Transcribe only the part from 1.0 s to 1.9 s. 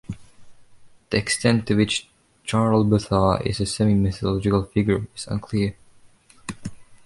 The extent to